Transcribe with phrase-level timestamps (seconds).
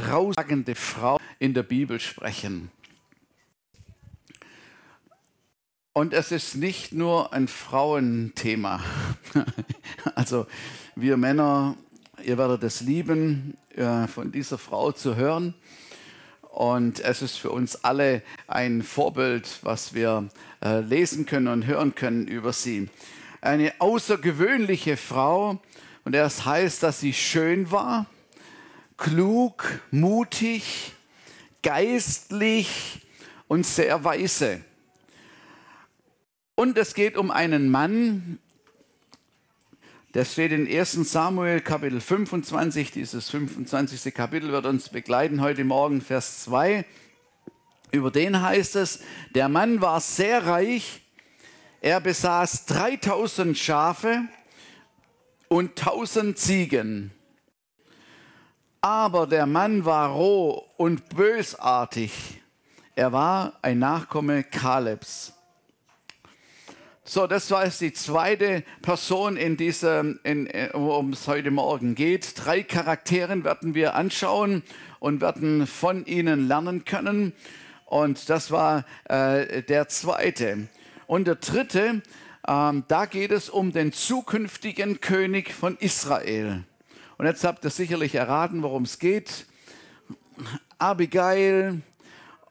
[0.00, 2.70] herausragende Frau in der Bibel sprechen.
[5.92, 8.80] Und es ist nicht nur ein Frauenthema.
[10.14, 10.46] Also
[10.94, 11.76] wir Männer,
[12.22, 15.54] ihr werdet es lieben, äh, von dieser Frau zu hören.
[16.42, 20.28] Und es ist für uns alle ein Vorbild, was wir
[20.62, 22.88] äh, lesen können und hören können über sie.
[23.40, 25.60] Eine außergewöhnliche Frau,
[26.04, 28.06] und das heißt, dass sie schön war,
[28.96, 30.92] klug, mutig,
[31.62, 33.06] geistlich
[33.48, 34.60] und sehr weise.
[36.54, 38.38] Und es geht um einen Mann,
[40.14, 42.90] der steht in 1 Samuel Kapitel 25.
[42.90, 44.14] Dieses 25.
[44.14, 46.86] Kapitel wird uns begleiten heute Morgen, Vers 2.
[47.90, 49.00] Über den heißt es,
[49.34, 51.02] der Mann war sehr reich,
[51.82, 54.22] er besaß 3000 Schafe
[55.48, 57.15] und 1000 Ziegen.
[58.88, 62.40] Aber der Mann war roh und bösartig.
[62.94, 65.32] Er war ein Nachkomme Kalebs.
[67.02, 71.96] So, das war jetzt die zweite Person in diesem, in, äh, worum es heute Morgen
[71.96, 72.34] geht.
[72.36, 74.62] Drei Charakteren werden wir anschauen
[75.00, 77.32] und werden von ihnen lernen können.
[77.86, 80.68] Und das war äh, der zweite.
[81.08, 82.02] Und der dritte,
[82.46, 86.62] ähm, da geht es um den zukünftigen König von Israel.
[87.18, 89.46] Und jetzt habt ihr sicherlich erraten, worum es geht.
[90.78, 91.82] Abigail,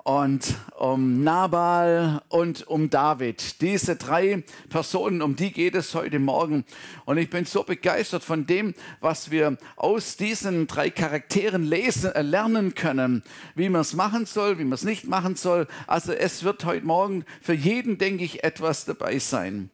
[0.06, 3.60] und um Nabal und um David.
[3.62, 6.64] Diese drei Personen, um die geht es heute Morgen.
[7.06, 12.22] Und ich bin so begeistert von dem, was wir aus diesen drei Charakteren lesen, äh,
[12.22, 13.24] lernen können,
[13.56, 15.68] wie man es machen soll, wie man es nicht machen soll.
[15.88, 19.72] Also es wird heute Morgen für jeden, denke ich, etwas dabei sein.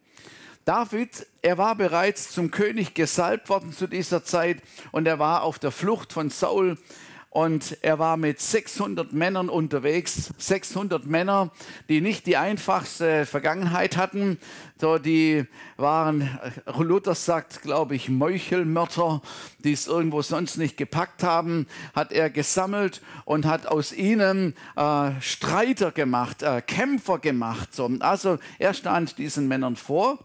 [0.65, 5.57] David, er war bereits zum König gesalbt worden zu dieser Zeit und er war auf
[5.57, 6.77] der Flucht von Saul
[7.31, 10.33] und er war mit 600 Männern unterwegs.
[10.37, 11.49] 600 Männer,
[11.87, 14.37] die nicht die einfachste Vergangenheit hatten.
[14.79, 15.45] So, die
[15.77, 16.29] waren,
[16.77, 19.21] Luther sagt, glaube ich, Meuchelmörder,
[19.59, 25.11] die es irgendwo sonst nicht gepackt haben, hat er gesammelt und hat aus ihnen äh,
[25.21, 27.73] Streiter gemacht, äh, Kämpfer gemacht.
[27.73, 27.89] So.
[28.01, 30.19] Also er stand diesen Männern vor.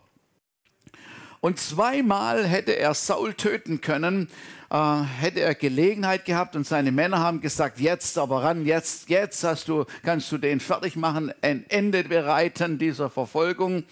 [1.40, 4.28] Und zweimal hätte er Saul töten können,
[4.70, 9.44] äh, hätte er Gelegenheit gehabt und seine Männer haben gesagt, jetzt aber ran, jetzt, jetzt
[9.44, 13.84] hast du, kannst du den fertig machen, ein Ende bereiten dieser Verfolgung.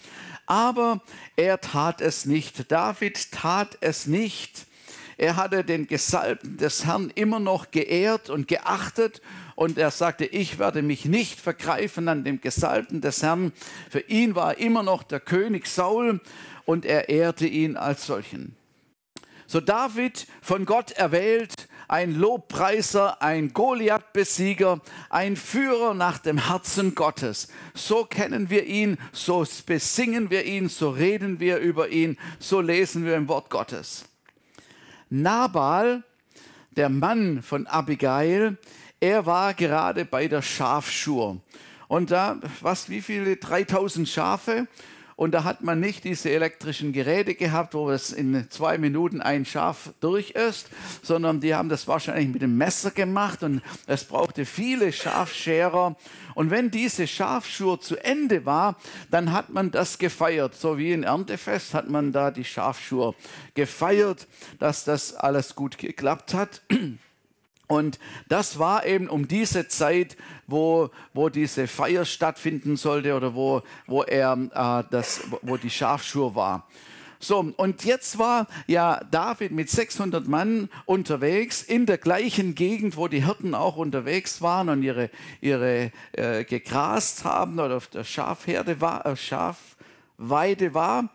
[0.47, 1.01] Aber
[1.35, 2.71] er tat es nicht.
[2.71, 4.65] David tat es nicht.
[5.17, 9.21] Er hatte den Gesalbten des Herrn immer noch geehrt und geachtet
[9.55, 13.53] und er sagte, ich werde mich nicht vergreifen an dem Gesalbten des Herrn.
[13.89, 16.19] Für ihn war immer noch der König Saul
[16.65, 18.55] und er ehrte ihn als solchen.
[19.47, 27.49] So David von Gott erwählt, ein Lobpreiser, ein Goliath-Besieger, ein Führer nach dem Herzen Gottes.
[27.75, 33.05] So kennen wir ihn, so besingen wir ihn, so reden wir über ihn, so lesen
[33.05, 34.05] wir im Wort Gottes.
[35.09, 36.03] Nabal,
[36.71, 38.57] der Mann von Abigail,
[38.99, 41.39] er war gerade bei der Schafschur.
[41.87, 43.37] Und da, was, wie viele?
[43.37, 44.67] 3000 Schafe.
[45.17, 49.45] Und da hat man nicht diese elektrischen Geräte gehabt, wo es in zwei Minuten ein
[49.45, 50.69] Schaf durch ist,
[51.03, 55.95] sondern die haben das wahrscheinlich mit dem Messer gemacht und es brauchte viele Schafscherer.
[56.33, 58.75] Und wenn diese Schafschur zu Ende war,
[59.09, 60.53] dann hat man das gefeiert.
[60.53, 63.15] So wie in Erntefest hat man da die Schafschur
[63.53, 64.27] gefeiert,
[64.59, 66.61] dass das alles gut geklappt hat.
[67.67, 67.99] Und
[68.29, 70.17] das war eben um diese Zeit,
[70.47, 76.35] wo, wo diese Feier stattfinden sollte oder wo, wo, er, äh, das, wo die Schafschur
[76.35, 76.67] war.
[77.19, 83.07] So, und jetzt war ja David mit 600 Mann unterwegs in der gleichen Gegend, wo
[83.07, 85.09] die Hirten auch unterwegs waren und ihre,
[85.41, 91.09] ihre äh, gegrast haben oder auf der Schafherde war, äh, Schafweide war.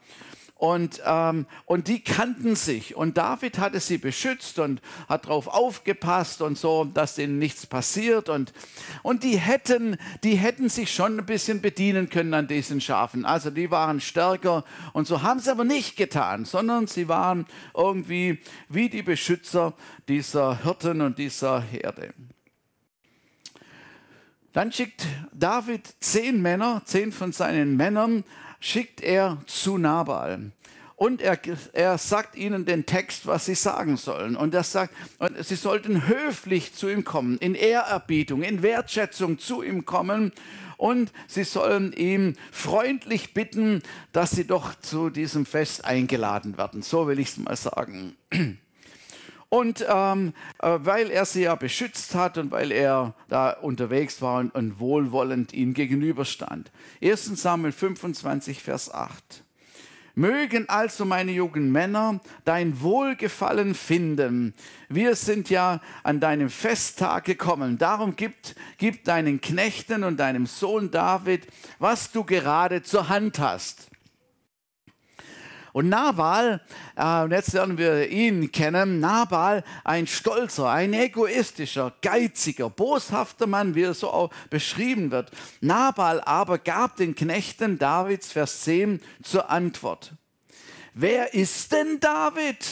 [0.60, 2.94] Und, ähm, und die kannten sich.
[2.94, 8.28] Und David hatte sie beschützt und hat darauf aufgepasst und so, dass ihnen nichts passiert.
[8.28, 8.52] Und,
[9.02, 13.24] und die, hätten, die hätten sich schon ein bisschen bedienen können an diesen Schafen.
[13.24, 14.66] Also die waren stärker.
[14.92, 19.72] Und so haben sie aber nicht getan, sondern sie waren irgendwie wie die Beschützer
[20.08, 22.12] dieser Hirten und dieser Herde.
[24.52, 28.24] Dann schickt David zehn Männer, zehn von seinen Männern
[28.60, 30.52] schickt er zu Nabal.
[30.96, 31.38] Und er,
[31.72, 34.36] er sagt ihnen den Text, was sie sagen sollen.
[34.36, 39.62] Und er sagt, und sie sollten höflich zu ihm kommen, in Ehrerbietung, in Wertschätzung zu
[39.62, 40.30] ihm kommen.
[40.76, 46.82] Und sie sollen ihm freundlich bitten, dass sie doch zu diesem Fest eingeladen werden.
[46.82, 48.14] So will ich es mal sagen.
[49.50, 54.38] Und ähm, äh, weil er sie ja beschützt hat und weil er da unterwegs war
[54.38, 56.70] und, und wohlwollend ihnen gegenüberstand.
[57.02, 59.42] 1 Samuel 25, Vers 8.
[60.14, 64.54] Mögen also meine jungen Männer dein Wohlgefallen finden.
[64.88, 67.76] Wir sind ja an deinem Festtag gekommen.
[67.76, 68.34] Darum gib,
[68.78, 71.48] gib deinen Knechten und deinem Sohn David,
[71.80, 73.89] was du gerade zur Hand hast.
[75.72, 76.60] Und Nabal,
[76.96, 83.82] äh, jetzt lernen wir ihn kennen, Nabal, ein stolzer, ein egoistischer, geiziger, boshafter Mann, wie
[83.82, 85.30] er so auch beschrieben wird.
[85.60, 90.12] Nabal aber gab den Knechten Davids, Vers 10, zur Antwort.
[90.94, 92.66] Wer ist denn David?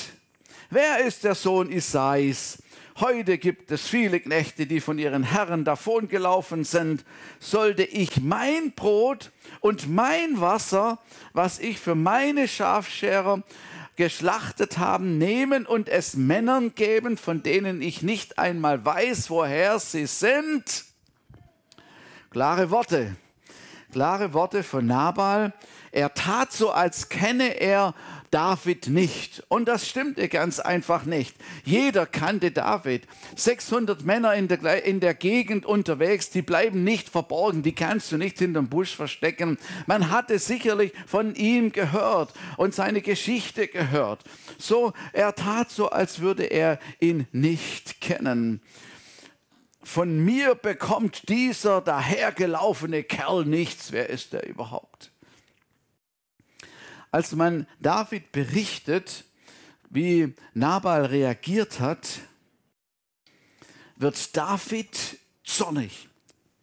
[0.70, 2.58] Wer ist der Sohn Isais?
[3.00, 7.04] Heute gibt es viele Knechte, die von ihren Herren davongelaufen sind.
[7.38, 9.30] Sollte ich mein Brot
[9.60, 10.98] und mein Wasser,
[11.32, 13.44] was ich für meine Schafscherer
[13.94, 20.06] geschlachtet haben, nehmen und es Männern geben, von denen ich nicht einmal weiß, woher sie
[20.06, 20.84] sind?
[22.30, 23.14] Klare Worte.
[23.92, 25.52] Klare Worte von Nabal.
[25.92, 27.94] Er tat so, als kenne er
[28.30, 29.44] David nicht.
[29.48, 31.36] Und das stimmte ganz einfach nicht.
[31.64, 33.06] Jeder kannte David.
[33.36, 38.16] 600 Männer in der, in der Gegend unterwegs, die bleiben nicht verborgen, die kannst du
[38.16, 39.58] nicht hinterm Busch verstecken.
[39.86, 44.24] Man hatte sicherlich von ihm gehört und seine Geschichte gehört.
[44.58, 48.60] So, er tat so, als würde er ihn nicht kennen
[49.88, 53.90] von mir bekommt dieser dahergelaufene Kerl nichts.
[53.90, 55.10] Wer ist er überhaupt?
[57.10, 59.24] Als man David berichtet,
[59.90, 62.20] wie Nabal reagiert hat,
[63.96, 66.08] wird David zornig.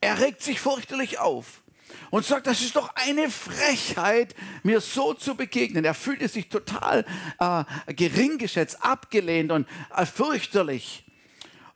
[0.02, 1.64] Er regt sich fürchterlich auf
[2.12, 5.84] und sagt, das ist doch eine Frechheit, mir so zu begegnen.
[5.86, 7.06] Er fühlte sich total
[7.40, 11.06] äh, gering geschätzt, abgelehnt und äh, fürchterlich.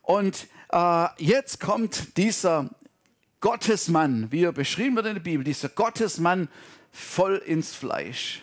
[0.01, 2.69] Und äh, jetzt kommt dieser
[3.42, 6.50] Gottesmann, wie er beschrieben wird in der Bibel, dieser Gottesmann
[6.92, 8.42] voll ins Fleisch.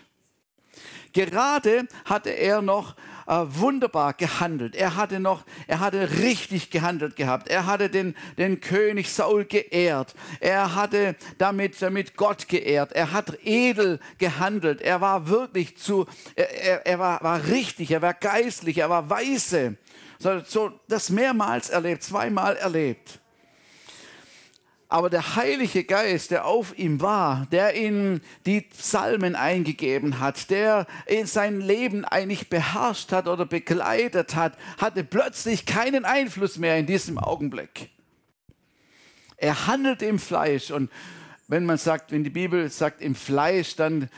[1.16, 2.94] Gerade hatte er noch
[3.26, 4.76] äh, wunderbar gehandelt.
[4.76, 7.48] Er hatte noch, er hatte richtig gehandelt gehabt.
[7.48, 10.14] Er hatte den, den König Saul geehrt.
[10.40, 12.92] Er hatte damit, damit Gott geehrt.
[12.92, 14.82] Er hat edel gehandelt.
[14.82, 16.04] Er war wirklich zu,
[16.34, 19.78] er, er war, war richtig, er war geistlich, er war weise.
[20.18, 23.20] So, so das mehrmals erlebt, zweimal erlebt.
[24.88, 30.86] Aber der Heilige Geist, der auf ihm war, der ihm die Psalmen eingegeben hat, der
[31.06, 36.86] in sein Leben eigentlich beherrscht hat oder begleitet hat, hatte plötzlich keinen Einfluss mehr in
[36.86, 37.90] diesem Augenblick.
[39.36, 40.90] Er handelt im Fleisch und
[41.48, 44.08] wenn man sagt, wenn die Bibel sagt im Fleisch, dann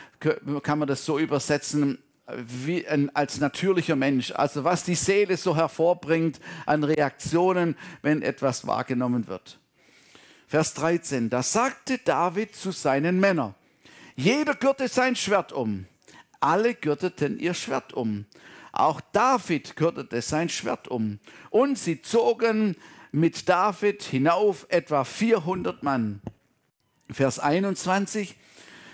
[0.62, 4.32] kann man das so übersetzen wie ein, als natürlicher Mensch.
[4.32, 9.58] Also was die Seele so hervorbringt an Reaktionen, wenn etwas wahrgenommen wird.
[10.48, 13.54] Vers 13, da sagte David zu seinen Männern,
[14.16, 15.86] jeder gürte sein Schwert um.
[16.40, 18.24] Alle gürteten ihr Schwert um.
[18.72, 21.18] Auch David gürtete sein Schwert um.
[21.50, 22.76] Und sie zogen
[23.12, 26.22] mit David hinauf etwa 400 Mann.
[27.10, 28.34] Vers 21,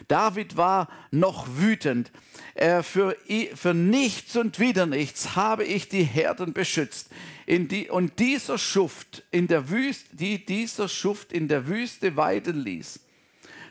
[0.08, 2.10] David war noch wütend.
[2.54, 3.16] Äh, für,
[3.54, 7.08] für nichts und wieder nichts habe ich die Herden beschützt.
[7.46, 13.00] Die, und dieser Schuft in der Wüste, die dieser Schuft in der Wüste weiden ließ.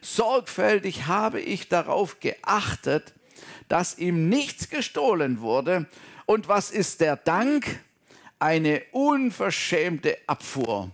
[0.01, 3.13] Sorgfältig habe ich darauf geachtet,
[3.69, 5.87] dass ihm nichts gestohlen wurde.
[6.25, 7.79] Und was ist der Dank?
[8.37, 10.91] Eine unverschämte Abfuhr.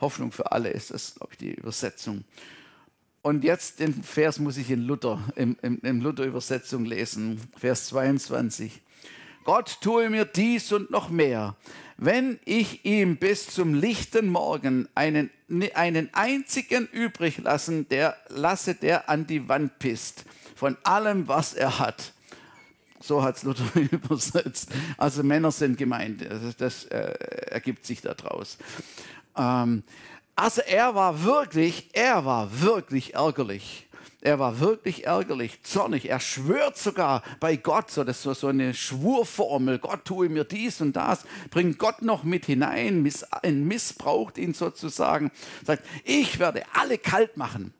[0.00, 2.24] Hoffnung für alle ist das, glaube ich, die Übersetzung.
[3.22, 8.80] Und jetzt den Vers muss ich in Luther, in, in, in Luther-Übersetzung lesen, Vers 22.
[9.44, 11.56] Gott tue mir dies und noch mehr,
[11.96, 15.30] wenn ich ihm bis zum lichten Morgen einen,
[15.74, 20.24] einen einzigen übrig lassen, der, lasse, der an die Wand pisst,
[20.56, 22.12] von allem, was er hat.
[23.00, 24.70] So hat es Luther übersetzt.
[24.96, 26.24] Also Männer sind gemeint.
[26.28, 26.98] Das, das äh,
[27.50, 28.58] ergibt sich daraus.
[29.36, 29.84] Ähm,
[30.34, 33.88] also er war wirklich, er war wirklich ärgerlich.
[34.24, 36.08] Er war wirklich ärgerlich, zornig.
[36.08, 39.80] Er schwört sogar bei Gott, so das ist so eine Schwurformel.
[39.80, 45.32] Gott tue mir dies und das, bringt Gott noch mit hinein, miss, missbraucht ihn sozusagen,
[45.64, 47.74] sagt, ich werde alle kalt machen.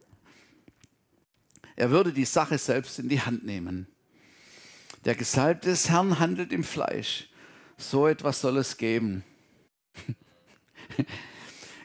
[1.76, 3.86] Er würde die Sache selbst in die Hand nehmen.
[5.04, 7.28] Der Gesalbte des Herrn handelt im Fleisch.
[7.76, 9.22] So etwas soll es geben.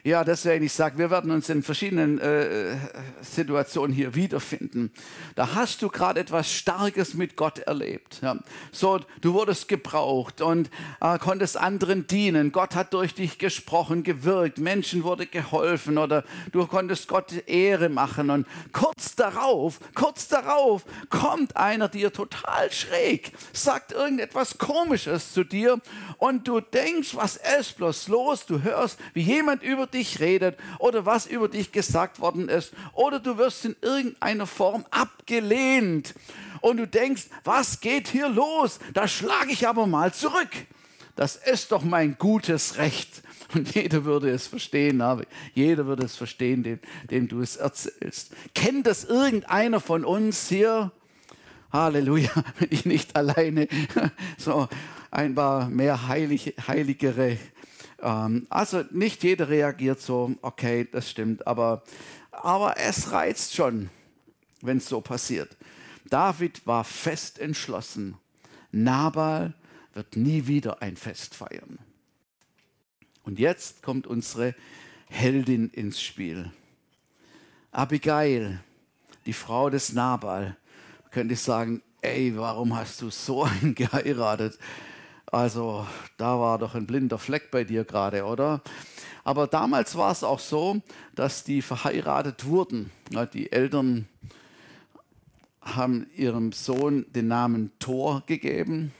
[0.08, 2.78] Ja, deswegen, ich sage, wir werden uns in verschiedenen äh,
[3.20, 4.90] Situationen hier wiederfinden.
[5.34, 8.20] Da hast du gerade etwas Starkes mit Gott erlebt.
[8.22, 8.38] Ja.
[8.72, 10.70] So, du wurdest gebraucht und
[11.02, 12.52] äh, konntest anderen dienen.
[12.52, 14.56] Gott hat durch dich gesprochen, gewirkt.
[14.56, 18.30] Menschen wurde geholfen oder du konntest Gott Ehre machen.
[18.30, 25.82] Und kurz darauf, kurz darauf kommt einer dir total schräg, sagt irgendetwas Komisches zu dir
[26.16, 28.46] und du denkst, was ist bloß los?
[28.46, 33.20] Du hörst, wie jemand über dich redet oder was über dich gesagt worden ist oder
[33.20, 36.14] du wirst in irgendeiner Form abgelehnt
[36.60, 38.78] und du denkst, was geht hier los?
[38.94, 40.50] Da schlage ich aber mal zurück.
[41.16, 43.22] Das ist doch mein gutes Recht.
[43.54, 45.24] Und jeder würde es verstehen, aber
[45.54, 48.32] jeder würde es verstehen, dem, dem du es erzählst.
[48.54, 50.92] Kennt das irgendeiner von uns hier?
[51.72, 53.68] Halleluja, bin ich nicht alleine.
[54.36, 54.68] So
[55.10, 57.38] ein paar mehr Heilige, Heiligere
[58.00, 61.82] ähm, also nicht jeder reagiert so, okay, das stimmt, aber,
[62.30, 63.90] aber es reizt schon,
[64.60, 65.56] wenn es so passiert.
[66.08, 68.16] David war fest entschlossen,
[68.70, 69.54] Nabal
[69.94, 71.78] wird nie wieder ein Fest feiern.
[73.24, 74.54] Und jetzt kommt unsere
[75.06, 76.50] Heldin ins Spiel.
[77.72, 78.60] Abigail,
[79.26, 80.56] die Frau des Nabal,
[81.10, 84.58] könnte ich sagen, ey, warum hast du so einen geheiratet?
[85.30, 88.62] Also da war doch ein blinder Fleck bei dir gerade, oder?
[89.24, 90.80] Aber damals war es auch so,
[91.14, 92.90] dass die verheiratet wurden.
[93.34, 94.08] Die Eltern
[95.60, 98.94] haben ihrem Sohn den Namen Thor gegeben.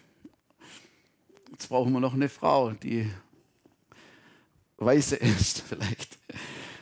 [1.51, 3.11] Jetzt brauchen wir noch eine Frau, die
[4.77, 6.19] weise ist vielleicht.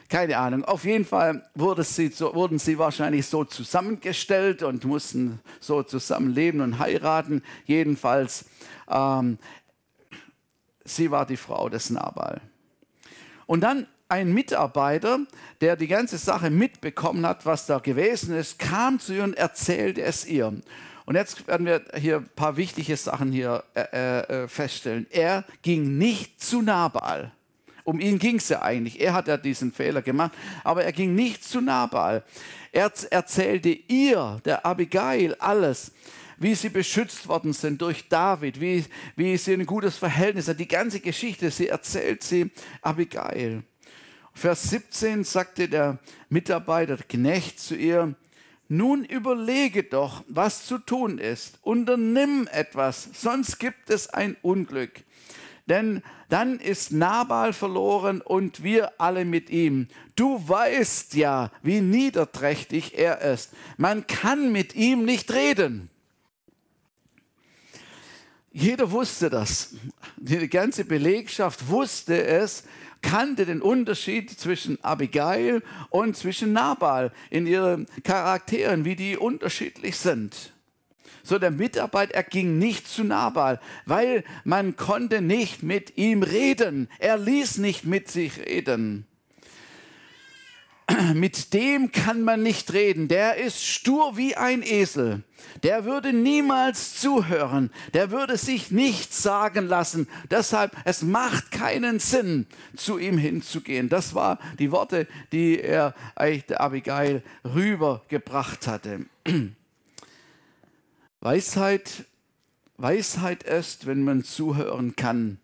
[0.08, 0.64] Keine Ahnung.
[0.64, 6.60] Auf jeden Fall wurde sie, so, wurden sie wahrscheinlich so zusammengestellt und mussten so zusammenleben
[6.60, 7.42] und heiraten.
[7.64, 8.44] Jedenfalls
[8.88, 9.38] ähm,
[10.84, 12.40] sie war die Frau des Nabal.
[13.46, 15.20] Und dann ein Mitarbeiter,
[15.60, 20.02] der die ganze Sache mitbekommen hat, was da gewesen ist, kam zu ihr und erzählte
[20.02, 20.54] es ihr.
[21.06, 25.06] Und jetzt werden wir hier ein paar wichtige Sachen hier äh, äh, feststellen.
[25.10, 27.32] Er ging nicht zu Nabal.
[27.86, 29.00] Um ihn ging es ja eigentlich.
[29.00, 30.32] Er hat ja diesen Fehler gemacht,
[30.64, 32.24] aber er ging nicht zu Nabal.
[32.72, 35.92] Er erzählte ihr, der Abigail, alles
[36.38, 40.60] wie sie beschützt worden sind durch David, wie, wie sie ein gutes Verhältnis hat.
[40.60, 42.50] Die ganze Geschichte, sie erzählt sie
[42.82, 43.62] Abigail.
[44.34, 48.14] Vers 17 sagte der Mitarbeiter, der Knecht zu ihr,
[48.68, 51.58] nun überlege doch, was zu tun ist.
[51.62, 55.04] Unternimm etwas, sonst gibt es ein Unglück.
[55.66, 59.88] Denn dann ist Nabal verloren und wir alle mit ihm.
[60.14, 63.50] Du weißt ja, wie niederträchtig er ist.
[63.76, 65.90] Man kann mit ihm nicht reden.
[68.52, 69.74] Jeder wusste das.
[70.16, 72.64] Die ganze Belegschaft wusste es,
[73.02, 80.54] kannte den Unterschied zwischen Abigail und zwischen Nabal in ihren Charakteren, wie die unterschiedlich sind.
[81.26, 86.88] So der Mitarbeiter, er ging nicht zu Nabal, weil man konnte nicht mit ihm reden.
[86.98, 89.06] Er ließ nicht mit sich reden
[91.14, 93.08] mit dem kann man nicht reden.
[93.08, 95.22] Der ist stur wie ein Esel.
[95.62, 97.70] Der würde niemals zuhören.
[97.94, 100.08] Der würde sich nichts sagen lassen.
[100.30, 103.88] Deshalb, es macht keinen Sinn, zu ihm hinzugehen.
[103.88, 109.06] Das war die Worte, die er eigentlich Abigail rübergebracht hatte.
[111.20, 112.04] Weisheit,
[112.76, 115.38] Weisheit ist, wenn man zuhören kann.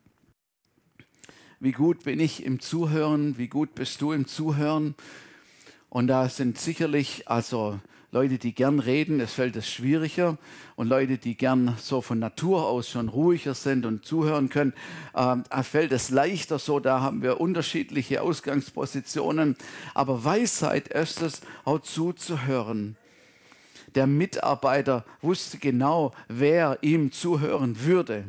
[1.61, 3.39] Wie gut bin ich im Zuhören?
[3.39, 4.95] Wie gut bist du im Zuhören?
[5.89, 7.81] Und da sind sicherlich also
[8.15, 10.37] Leute, die gern reden, es fällt es schwieriger.
[10.77, 14.75] Und Leute, die gern so von Natur aus schon ruhiger sind und zuhören können,
[15.15, 16.81] äh, fällt es leichter so.
[16.81, 19.57] Da haben wir unterschiedliche Ausgangspositionen.
[19.95, 22.97] Aber Weisheit ist es, auch zuzuhören.
[23.95, 28.25] Der Mitarbeiter wusste genau, wer ihm zuhören würde.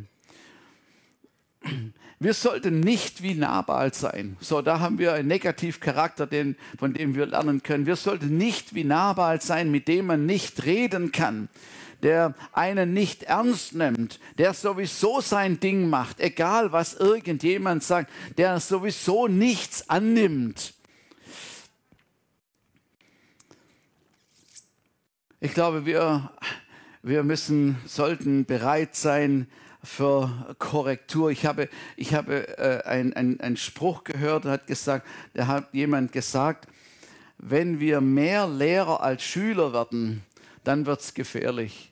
[2.20, 4.38] Wir sollten nicht wie Nabal sein.
[4.40, 7.86] So, da haben wir einen Negativcharakter, den, von dem wir lernen können.
[7.86, 11.50] Wir sollten nicht wie Nabal sein, mit dem man nicht reden kann,
[12.02, 18.60] der einen nicht ernst nimmt, der sowieso sein Ding macht, egal was irgendjemand sagt, der
[18.60, 20.74] sowieso nichts annimmt.
[25.46, 26.32] Ich glaube, wir,
[27.02, 29.48] wir müssen, sollten bereit sein,
[29.84, 31.32] für Korrektur.
[31.32, 36.70] Ich habe, ich habe äh, einen ein Spruch gehört, hat gesagt, da hat jemand gesagt,
[37.40, 40.24] wenn wir mehr Lehrer als Schüler werden,
[40.64, 41.92] dann wird es gefährlich.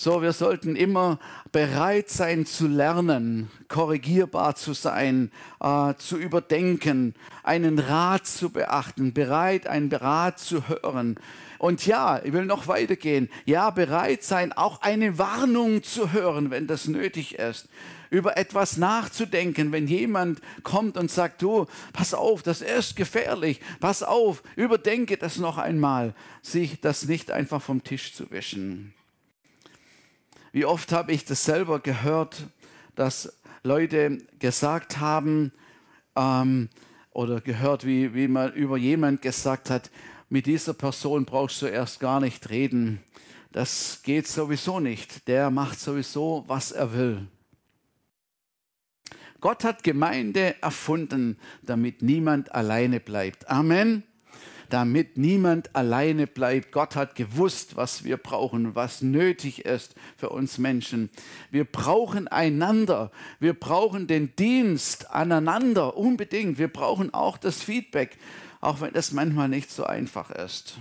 [0.00, 1.18] So, wir sollten immer
[1.50, 9.66] bereit sein zu lernen, korrigierbar zu sein, äh, zu überdenken, einen Rat zu beachten, bereit,
[9.66, 11.18] einen Rat zu hören.
[11.58, 13.28] Und ja, ich will noch weitergehen.
[13.44, 17.68] Ja, bereit sein, auch eine Warnung zu hören, wenn das nötig ist.
[18.08, 24.04] Über etwas nachzudenken, wenn jemand kommt und sagt, du, pass auf, das ist gefährlich, pass
[24.04, 28.94] auf, überdenke das noch einmal, sich das nicht einfach vom Tisch zu wischen.
[30.52, 32.46] Wie oft habe ich das selber gehört,
[32.94, 35.52] dass Leute gesagt haben
[36.16, 36.68] ähm,
[37.10, 39.90] oder gehört, wie, wie man über jemand gesagt hat,
[40.28, 43.00] mit dieser Person brauchst du erst gar nicht reden.
[43.52, 45.26] Das geht sowieso nicht.
[45.26, 47.26] Der macht sowieso, was er will.
[49.40, 53.48] Gott hat Gemeinde erfunden, damit niemand alleine bleibt.
[53.48, 54.02] Amen
[54.68, 56.72] damit niemand alleine bleibt.
[56.72, 61.10] Gott hat gewusst, was wir brauchen, was nötig ist für uns Menschen.
[61.50, 63.10] Wir brauchen einander.
[63.40, 66.58] Wir brauchen den Dienst aneinander unbedingt.
[66.58, 68.18] Wir brauchen auch das Feedback,
[68.60, 70.78] auch wenn das manchmal nicht so einfach ist.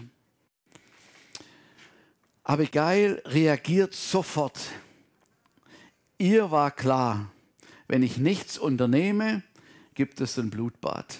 [2.44, 4.60] Abigail reagiert sofort.
[6.18, 7.30] Ihr war klar,
[7.88, 9.44] wenn ich nichts unternehme,
[9.94, 11.20] gibt es ein Blutbad.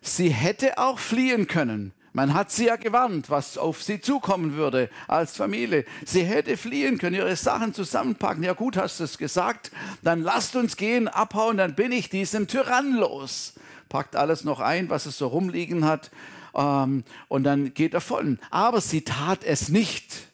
[0.00, 1.92] Sie hätte auch fliehen können.
[2.12, 5.84] Man hat sie ja gewarnt, was auf sie zukommen würde als Familie.
[6.04, 8.42] Sie hätte fliehen können, ihre Sachen zusammenpacken.
[8.42, 9.70] Ja gut, hast du es gesagt.
[10.02, 13.54] Dann lasst uns gehen, abhauen, dann bin ich diesem Tyrann los.
[13.88, 16.10] Packt alles noch ein, was es so rumliegen hat.
[16.54, 18.38] Ähm, und dann geht er davon.
[18.50, 20.28] Aber sie tat es nicht.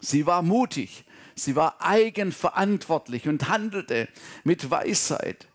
[0.00, 1.04] Sie war mutig.
[1.34, 4.08] Sie war eigenverantwortlich und handelte
[4.44, 5.48] mit Weisheit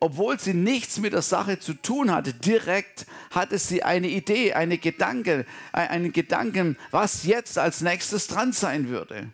[0.00, 4.78] obwohl sie nichts mit der Sache zu tun hatte, direkt hatte sie eine Idee, eine
[4.78, 9.30] Gedanke, äh, einen Gedanken, was jetzt als nächstes dran sein würde.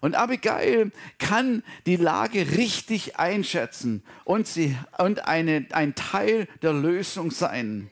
[0.00, 7.30] Und Abigail kann die Lage richtig einschätzen und, sie, und eine, ein Teil der Lösung
[7.30, 7.90] sein.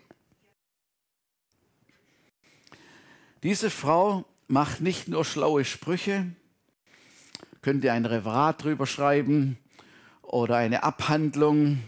[3.42, 6.26] Diese Frau macht nicht nur schlaue Sprüche,
[7.60, 9.58] könnt ihr ein Referat drüber schreiben,
[10.28, 11.78] oder eine Abhandlung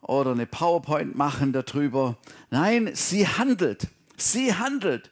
[0.00, 2.16] oder eine PowerPoint machen darüber.
[2.50, 3.88] Nein, sie handelt.
[4.16, 5.10] Sie handelt.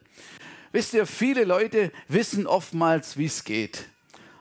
[0.71, 3.85] Wisst ihr, viele Leute wissen oftmals, wie es geht.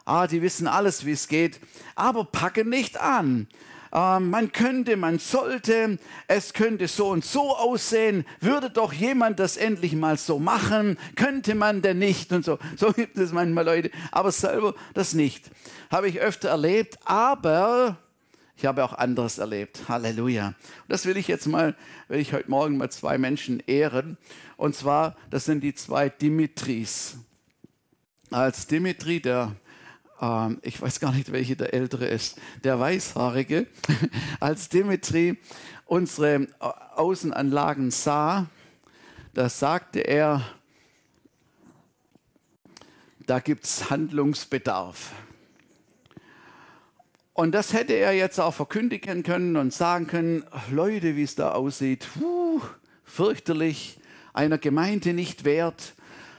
[0.04, 1.60] Ah, die wissen alles, wie es geht,
[1.94, 3.46] aber packen nicht an.
[3.92, 8.26] Äh, man könnte, man sollte, es könnte so und so aussehen.
[8.40, 10.98] Würde doch jemand das endlich mal so machen?
[11.14, 12.32] Könnte man denn nicht?
[12.32, 12.58] Und so.
[12.76, 15.50] So gibt es manchmal Leute, aber selber das nicht.
[15.90, 17.96] Habe ich öfter erlebt, aber
[18.56, 19.88] ich habe auch anderes erlebt.
[19.88, 20.48] Halleluja.
[20.48, 20.56] Und
[20.88, 21.74] das will ich jetzt mal,
[22.08, 24.16] will ich heute Morgen mal zwei Menschen ehren.
[24.56, 27.16] Und zwar, das sind die zwei Dimitris.
[28.30, 29.56] Als Dimitri, der,
[30.20, 33.66] äh, ich weiß gar nicht, welche der ältere ist, der Weißhaarige,
[34.40, 35.36] als Dimitri
[35.86, 38.46] unsere Außenanlagen sah,
[39.34, 40.42] da sagte er,
[43.26, 45.12] da gibt es Handlungsbedarf.
[47.34, 51.50] Und das hätte er jetzt auch verkündigen können und sagen können, Leute, wie es da
[51.50, 52.60] aussieht, puh,
[53.04, 53.98] fürchterlich,
[54.32, 55.94] einer Gemeinde nicht wert,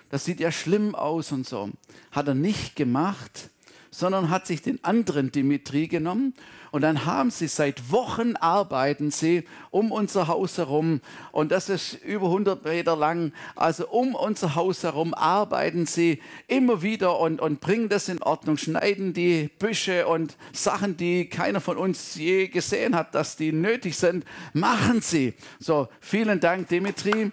[0.09, 1.69] das sieht ja schlimm aus und so.
[2.11, 3.49] Hat er nicht gemacht,
[3.91, 6.33] sondern hat sich den anderen Dimitri genommen
[6.75, 10.99] und dann haben sie seit Wochen arbeiten sie um unser Haus herum
[11.31, 13.31] und das ist über 100 Meter lang.
[13.55, 18.57] Also um unser Haus herum arbeiten sie immer wieder und, und bringen das in Ordnung,
[18.57, 23.95] schneiden die Büsche und Sachen, die keiner von uns je gesehen hat, dass die nötig
[23.95, 25.33] sind, machen sie.
[25.59, 27.31] So, vielen Dank, Dimitri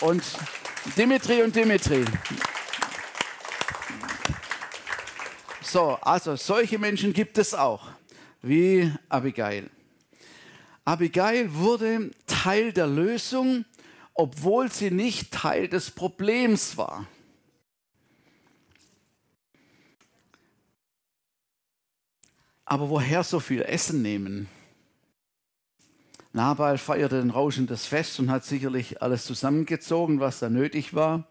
[0.00, 0.22] und
[0.96, 2.06] Dimitri und Dimitri.
[5.60, 7.97] So, also solche Menschen gibt es auch
[8.42, 9.70] wie Abigail.
[10.84, 13.64] Abigail wurde Teil der Lösung,
[14.14, 17.06] obwohl sie nicht Teil des Problems war.
[22.64, 24.48] Aber woher so viel Essen nehmen?
[26.32, 31.26] Nabal feierte ein rauschendes Fest und hat sicherlich alles zusammengezogen, was da nötig war.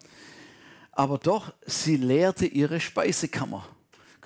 [0.90, 3.64] Aber doch, sie leerte ihre Speisekammer.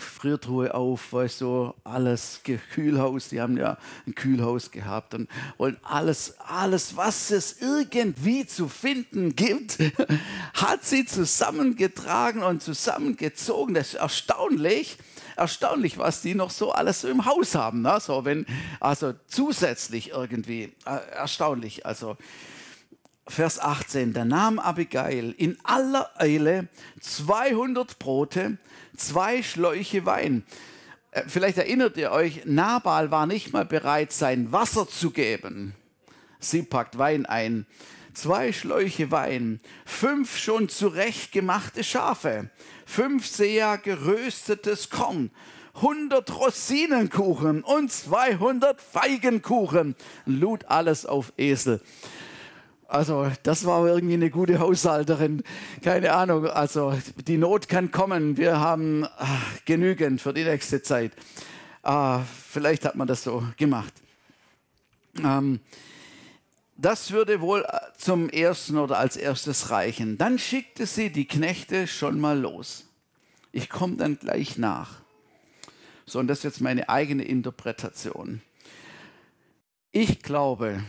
[0.03, 2.41] Gefriertruhe auf, weißt du, alles
[2.75, 8.69] Kühlhaus, die haben ja ein Kühlhaus gehabt und wollen alles, alles, was es irgendwie zu
[8.69, 9.79] finden gibt,
[10.55, 13.75] hat sie zusammengetragen und zusammengezogen.
[13.75, 14.99] Das ist erstaunlich,
[15.37, 17.83] erstaunlich, was die noch so alles im Haus haben.
[17.83, 17.99] Ne?
[18.01, 18.45] So, wenn,
[18.81, 21.87] also zusätzlich irgendwie, äh, erstaunlich.
[21.87, 22.17] Also,
[23.29, 26.69] Vers 18, da nahm Abigail in aller Eile
[27.01, 28.59] 200 Brote,
[28.97, 30.45] zwei Schläuche Wein.
[31.11, 35.75] Äh, vielleicht erinnert ihr euch, Nabal war nicht mal bereit, sein Wasser zu geben.
[36.41, 37.67] Sie packt Wein ein.
[38.15, 42.51] Zwei Schläuche Wein, fünf schon zurechtgemachte Schafe,
[42.85, 45.31] fünf sehr geröstetes Korn,
[45.77, 49.97] 100 Rosinenkuchen und 200 Feigenkuchen.
[50.27, 51.81] Lud alles auf Esel.
[52.93, 55.43] Also das war irgendwie eine gute Haushalterin.
[55.83, 56.47] Keine Ahnung.
[56.47, 56.93] Also
[57.27, 58.37] die Not kann kommen.
[58.37, 61.13] Wir haben ach, genügend für die nächste Zeit.
[61.83, 63.95] Ah, vielleicht hat man das so gemacht.
[65.25, 65.61] Ähm,
[66.77, 70.19] das würde wohl äh, zum ersten oder als erstes reichen.
[70.19, 72.85] Dann schickte sie die Knechte schon mal los.
[73.53, 74.97] Ich komme dann gleich nach.
[76.05, 78.43] So, und das ist jetzt meine eigene Interpretation.
[79.93, 80.83] Ich glaube,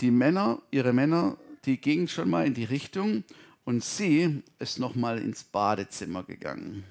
[0.00, 3.24] die Männer, ihre Männer, die gingen schon mal in die Richtung
[3.64, 6.84] und sie ist noch mal ins Badezimmer gegangen.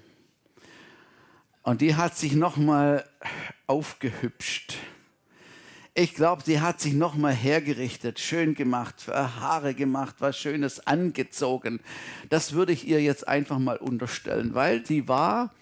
[1.63, 3.07] Und die hat sich noch mal
[3.67, 4.77] aufgehübscht.
[5.93, 11.81] Ich glaube, sie hat sich noch mal hergerichtet, schön gemacht, Haare gemacht, was Schönes angezogen.
[12.29, 15.53] Das würde ich ihr jetzt einfach mal unterstellen, weil die war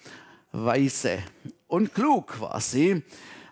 [0.51, 1.19] weise
[1.67, 3.03] und klug war sie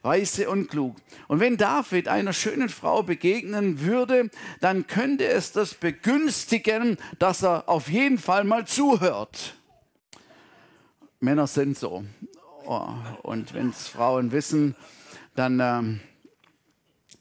[0.05, 0.95] weise und klug.
[1.27, 4.29] Und wenn David einer schönen Frau begegnen würde,
[4.61, 9.55] dann könnte es das begünstigen, dass er auf jeden Fall mal zuhört.
[11.19, 12.05] Männer sind so.
[12.65, 12.87] Oh,
[13.23, 14.75] und wenn es Frauen wissen,
[15.35, 15.99] dann, ähm,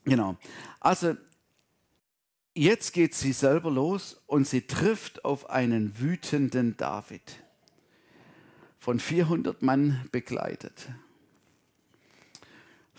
[0.05, 0.37] genau.
[0.81, 1.17] Also,
[2.55, 7.43] jetzt geht sie selber los und sie trifft auf einen wütenden David,
[8.79, 10.89] von 400 Mann begleitet.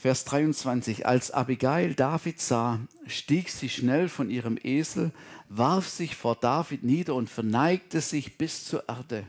[0.06, 1.08] Vers 23.
[1.08, 5.12] Als Abigail David sah, stieg sie schnell von ihrem Esel,
[5.50, 9.24] warf sich vor David nieder und verneigte sich bis zur Erde.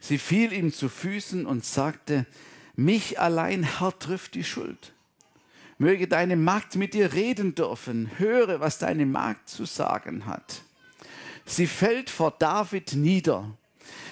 [0.00, 2.26] Sie fiel ihm zu Füßen und sagte,
[2.74, 4.94] mich allein, Herr, trifft die Schuld.
[5.78, 10.62] Möge deine Magd mit dir reden dürfen, höre, was deine Magd zu sagen hat.
[11.46, 13.56] Sie fällt vor David nieder.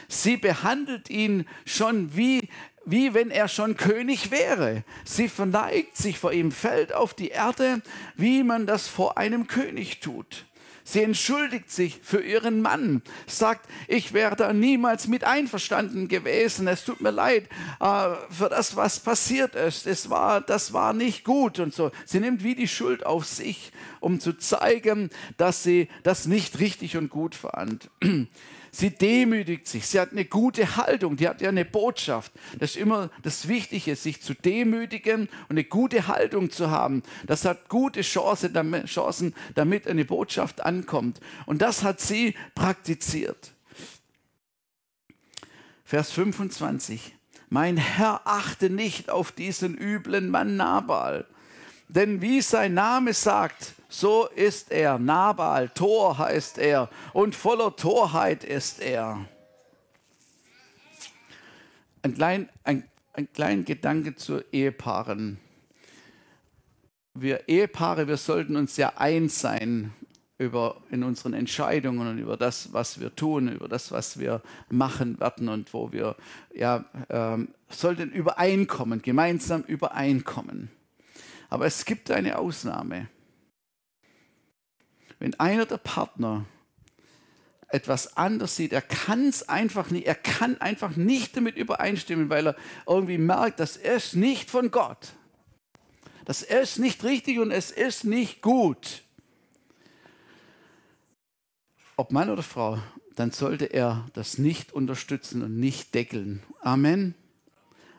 [0.06, 2.48] Sie behandelt ihn schon wie
[2.90, 4.84] wie wenn er schon König wäre.
[5.04, 7.82] Sie verneigt sich vor ihm, fällt auf die Erde,
[8.16, 10.44] wie man das vor einem König tut.
[10.82, 16.66] Sie entschuldigt sich für ihren Mann, sagt, ich wäre da niemals mit einverstanden gewesen.
[16.66, 17.48] Es tut mir leid
[17.78, 19.86] äh, für das, was passiert ist.
[19.86, 21.92] Es war, das war nicht gut und so.
[22.06, 26.96] Sie nimmt wie die Schuld auf sich, um zu zeigen, dass sie das nicht richtig
[26.96, 27.88] und gut fand.
[28.72, 29.86] Sie demütigt sich.
[29.86, 31.16] Sie hat eine gute Haltung.
[31.16, 32.32] Die hat ja eine Botschaft.
[32.58, 37.02] Das ist immer das Wichtige, sich zu demütigen und eine gute Haltung zu haben.
[37.26, 38.52] Das hat gute Chancen,
[39.54, 41.20] damit eine Botschaft ankommt.
[41.46, 43.52] Und das hat sie praktiziert.
[45.84, 47.16] Vers 25.
[47.48, 51.26] Mein Herr achte nicht auf diesen üblen Mann Nabal.
[51.88, 54.98] Denn wie sein Name sagt, so ist er.
[54.98, 59.26] Nabal, Tor heißt er und voller Torheit ist er.
[62.02, 65.38] Ein kleiner ein, ein klein Gedanke zu Ehepaaren.
[67.12, 69.92] Wir Ehepaare, wir sollten uns ja eins sein
[70.38, 75.20] über, in unseren Entscheidungen und über das, was wir tun, über das, was wir machen
[75.20, 76.16] werden und wo wir
[76.54, 80.70] ja, ähm, sollten übereinkommen, gemeinsam übereinkommen.
[81.50, 83.08] Aber es gibt eine Ausnahme
[85.20, 86.46] wenn einer der Partner
[87.68, 92.48] etwas anders sieht, er kann es einfach nicht, er kann einfach nicht damit übereinstimmen, weil
[92.48, 92.56] er
[92.86, 95.12] irgendwie merkt, das ist nicht von Gott.
[96.24, 99.02] Das ist nicht richtig und es ist nicht gut.
[101.96, 102.78] Ob Mann oder Frau,
[103.14, 106.42] dann sollte er das nicht unterstützen und nicht deckeln.
[106.60, 107.14] Amen.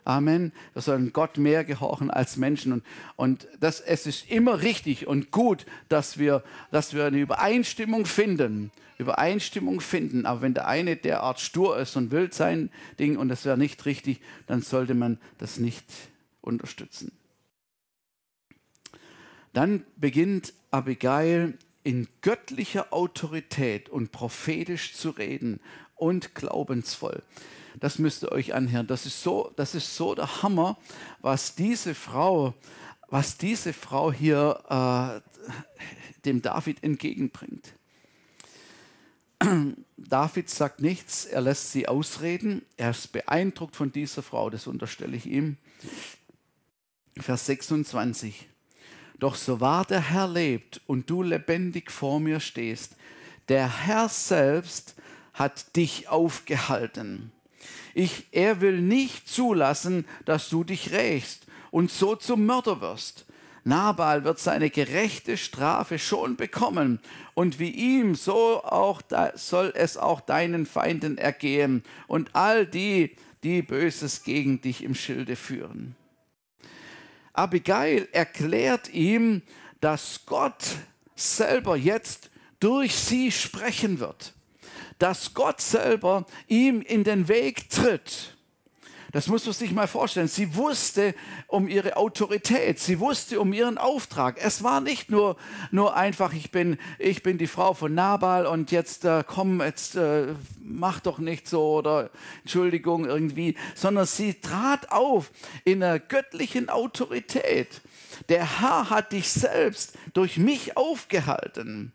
[0.03, 0.51] Amen.
[0.73, 2.73] Wir sollen Gott mehr gehorchen als Menschen.
[2.73, 2.83] Und,
[3.15, 8.71] und das, es ist immer richtig und gut, dass wir, dass wir eine Übereinstimmung finden.
[8.97, 10.25] Übereinstimmung finden.
[10.25, 13.85] Aber wenn der eine derart stur ist und will sein Ding und das wäre nicht
[13.85, 15.85] richtig, dann sollte man das nicht
[16.41, 17.11] unterstützen.
[19.53, 25.59] Dann beginnt Abigail in göttlicher Autorität und prophetisch zu reden
[25.95, 27.23] und glaubensvoll.
[27.81, 28.85] Das müsst ihr euch anhören.
[28.85, 30.77] Das ist so, das ist so der Hammer,
[31.19, 32.53] was diese Frau,
[33.09, 35.41] was diese Frau hier äh,
[36.23, 37.73] dem David entgegenbringt.
[39.97, 45.17] David sagt nichts, er lässt sie ausreden, er ist beeindruckt von dieser Frau, das unterstelle
[45.17, 45.57] ich ihm.
[47.17, 48.47] Vers 26.
[49.17, 52.95] Doch so wahr der Herr lebt und du lebendig vor mir stehst,
[53.49, 54.93] der Herr selbst
[55.33, 57.31] hat dich aufgehalten.
[57.93, 63.25] Ich, er will nicht zulassen, dass du dich rächst und so zum Mörder wirst.
[63.63, 66.99] Nabal wird seine gerechte Strafe schon bekommen
[67.35, 69.01] und wie ihm so auch
[69.35, 75.35] soll es auch deinen Feinden ergehen und all die, die Böses gegen dich im Schilde
[75.35, 75.95] führen.
[77.33, 79.41] Abigail erklärt ihm,
[79.79, 80.63] dass Gott
[81.15, 84.33] selber jetzt durch sie sprechen wird,
[85.01, 88.35] dass Gott selber ihm in den Weg tritt.
[89.11, 90.29] Das muss man sich mal vorstellen.
[90.29, 91.15] Sie wusste
[91.47, 94.37] um ihre Autorität, sie wusste um ihren Auftrag.
[94.39, 95.35] Es war nicht nur,
[95.71, 99.95] nur einfach, ich bin, ich bin die Frau von Nabal und jetzt äh, komm, jetzt
[99.95, 100.27] äh,
[100.61, 102.09] mach doch nicht so oder
[102.43, 105.31] Entschuldigung irgendwie, sondern sie trat auf
[105.65, 107.81] in einer göttlichen Autorität.
[108.29, 111.91] Der Herr hat dich selbst durch mich aufgehalten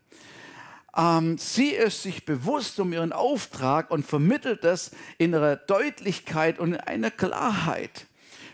[0.97, 6.73] ähm, sie ist sich bewusst um ihren Auftrag und vermittelt es in einer Deutlichkeit und
[6.73, 8.07] in einer Klarheit.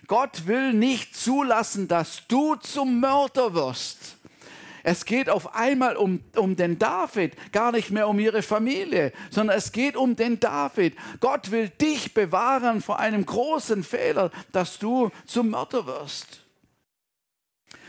[0.07, 4.17] Gott will nicht zulassen, dass du zum Mörder wirst.
[4.85, 9.57] Es geht auf einmal um, um den David, gar nicht mehr um ihre Familie, sondern
[9.57, 10.97] es geht um den David.
[11.21, 16.42] Gott will dich bewahren vor einem großen Fehler, dass du zum Mörder wirst.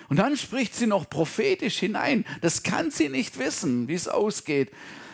[0.09, 2.25] Und dann spricht sie noch prophetisch hinein.
[2.41, 4.71] Das kann sie nicht wissen, wie es ausgeht.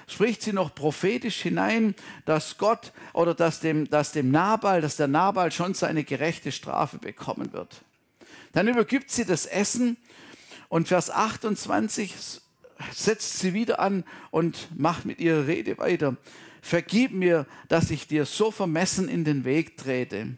[0.06, 5.06] Spricht sie noch prophetisch hinein, dass Gott oder dass dem, dass dem Nabal, dass der
[5.06, 7.82] Nabal schon seine gerechte Strafe bekommen wird.
[8.52, 9.96] Dann übergibt sie das Essen
[10.68, 12.14] und Vers 28
[12.94, 16.16] setzt sie wieder an und macht mit ihrer Rede weiter.
[16.62, 20.36] Vergib mir, dass ich dir so vermessen in den Weg trete.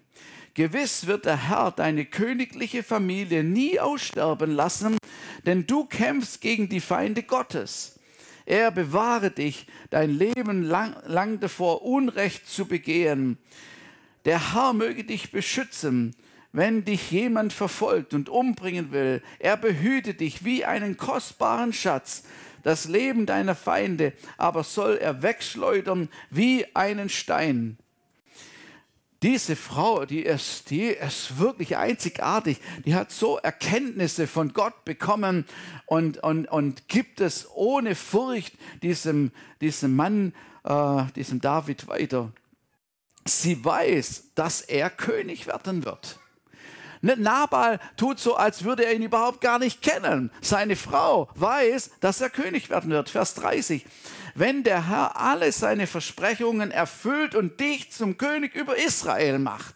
[0.54, 4.98] Gewiss wird der Herr deine königliche Familie nie aussterben lassen,
[5.46, 7.98] denn du kämpfst gegen die Feinde Gottes.
[8.44, 13.38] Er bewahre dich dein Leben lang, lang davor, Unrecht zu begehen.
[14.24, 16.14] Der Herr möge dich beschützen,
[16.52, 19.22] wenn dich jemand verfolgt und umbringen will.
[19.38, 22.24] Er behüte dich wie einen kostbaren Schatz.
[22.62, 27.78] Das Leben deiner Feinde aber soll er wegschleudern wie einen Stein.
[29.22, 32.58] Diese Frau, die ist, die ist wirklich einzigartig.
[32.84, 35.46] Die hat so Erkenntnisse von Gott bekommen
[35.86, 39.30] und, und, und gibt es ohne Furcht diesem,
[39.60, 42.32] diesem Mann, äh, diesem David weiter.
[43.24, 46.18] Sie weiß, dass er König werden wird.
[47.00, 50.30] Ne, Nabal tut so, als würde er ihn überhaupt gar nicht kennen.
[50.40, 53.10] Seine Frau weiß, dass er König werden wird.
[53.10, 53.84] Vers 30.
[54.34, 59.74] Wenn der Herr alle seine Versprechungen erfüllt und dich zum König über Israel macht.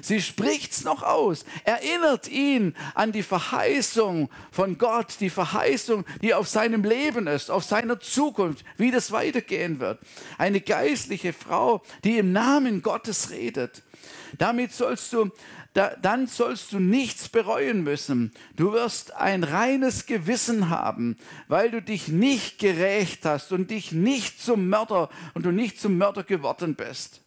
[0.00, 6.48] Sie spricht's noch aus, erinnert ihn an die Verheißung von Gott, die Verheißung, die auf
[6.48, 10.00] seinem Leben ist, auf seiner Zukunft, wie das weitergehen wird.
[10.36, 13.82] Eine geistliche Frau, die im Namen Gottes redet.
[14.36, 15.30] Damit sollst du
[15.74, 18.32] da, dann sollst du nichts bereuen müssen.
[18.56, 24.40] Du wirst ein reines Gewissen haben, weil du dich nicht gerecht hast und dich nicht
[24.42, 27.22] zum Mörder und du nicht zum Mörder geworden bist.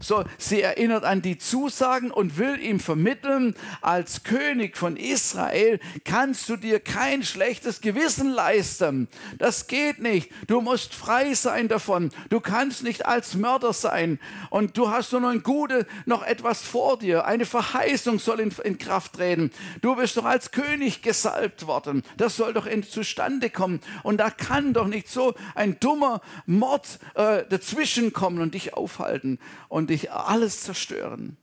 [0.00, 6.48] So, sie erinnert an die Zusagen und will ihm vermitteln, als König von Israel kannst
[6.48, 9.08] du dir kein schlechtes Gewissen leisten.
[9.38, 10.30] Das geht nicht.
[10.46, 12.10] Du musst frei sein davon.
[12.28, 14.20] Du kannst nicht als Mörder sein.
[14.50, 17.24] Und du hast nur noch ein Gute, noch etwas vor dir.
[17.24, 19.50] Eine Verheißung soll in, in Kraft treten.
[19.80, 22.04] Du bist doch als König gesalbt worden.
[22.16, 23.80] Das soll doch in, zustande kommen.
[24.04, 29.40] Und da kann doch nicht so ein dummer Mord äh, dazwischen kommen und dich aufhalten
[29.68, 31.36] und dich alles zerstören.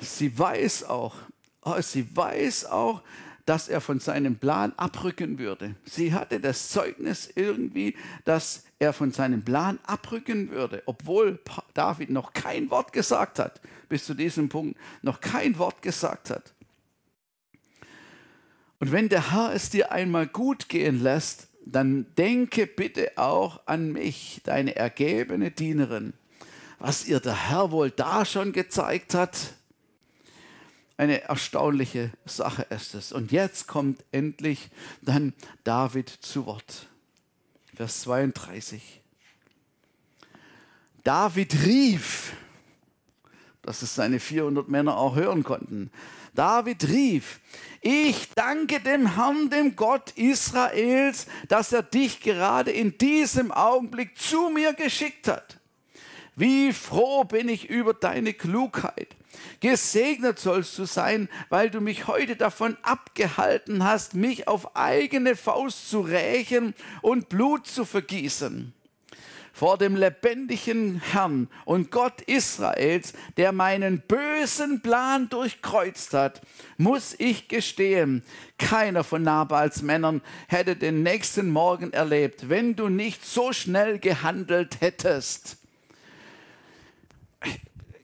[0.00, 1.14] Sie weiß auch,
[1.62, 3.02] oh, sie weiß auch,
[3.44, 5.74] dass er von seinem Plan abrücken würde.
[5.84, 11.40] Sie hatte das Zeugnis irgendwie, dass er von seinem Plan abrücken würde, obwohl
[11.72, 16.52] David noch kein Wort gesagt hat, bis zu diesem Punkt noch kein Wort gesagt hat.
[18.80, 23.92] Und wenn der Herr es dir einmal gut gehen lässt, dann denke bitte auch an
[23.92, 26.14] mich, deine ergebene Dienerin,
[26.78, 29.54] was ihr der Herr wohl da schon gezeigt hat.
[30.96, 33.12] Eine erstaunliche Sache ist es.
[33.12, 34.70] Und jetzt kommt endlich
[35.02, 36.88] dann David zu Wort.
[37.74, 39.00] Vers 32.
[41.04, 42.32] David rief,
[43.62, 45.90] dass es seine 400 Männer auch hören konnten.
[46.38, 47.40] David rief,
[47.80, 54.48] ich danke dem Herrn, dem Gott Israels, dass er dich gerade in diesem Augenblick zu
[54.48, 55.58] mir geschickt hat.
[56.36, 59.16] Wie froh bin ich über deine Klugheit.
[59.58, 65.90] Gesegnet sollst du sein, weil du mich heute davon abgehalten hast, mich auf eigene Faust
[65.90, 66.72] zu rächen
[67.02, 68.72] und Blut zu vergießen
[69.58, 76.42] vor dem lebendigen Herrn und Gott Israels, der meinen bösen Plan durchkreuzt hat,
[76.76, 78.22] muss ich gestehen,
[78.56, 84.80] keiner von Nabals Männern hätte den nächsten Morgen erlebt, wenn du nicht so schnell gehandelt
[84.80, 85.56] hättest.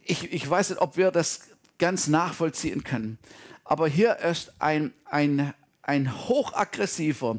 [0.02, 3.16] Ich, ich weiß nicht, ob wir das ganz nachvollziehen können,
[3.62, 7.38] aber hier ist ein, ein, ein hochaggressiver,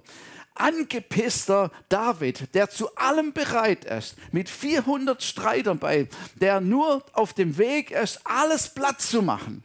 [0.55, 7.57] angepisster David, der zu allem bereit ist, mit 400 Streitern bei, der nur auf dem
[7.57, 9.63] Weg ist, alles platt zu machen.